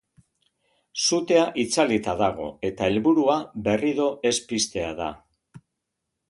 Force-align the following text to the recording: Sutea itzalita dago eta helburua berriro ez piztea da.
Sutea 1.07 1.43
itzalita 1.63 2.15
dago 2.21 2.47
eta 2.71 2.87
helburua 2.93 3.37
berriro 3.69 4.09
ez 4.31 4.35
piztea 4.53 4.91
da. 5.03 5.13